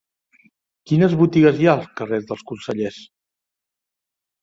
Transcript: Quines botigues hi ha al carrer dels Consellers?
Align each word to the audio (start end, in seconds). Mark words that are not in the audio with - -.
Quines 0.91 1.13
botigues 1.19 1.61
hi 1.61 1.69
ha 1.69 1.77
al 1.81 1.85
carrer 2.01 2.21
dels 2.33 2.45
Consellers? 2.53 3.01